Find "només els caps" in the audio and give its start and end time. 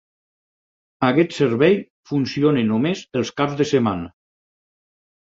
2.73-3.63